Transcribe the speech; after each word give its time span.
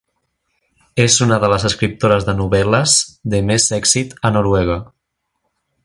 És 1.03 1.17
una 1.25 1.37
de 1.43 1.49
les 1.53 1.65
escriptores 1.69 2.25
de 2.29 2.35
novel·les 2.39 2.97
de 3.35 3.43
més 3.51 3.71
èxit 3.81 4.17
a 4.31 4.33
Noruega. 4.39 4.81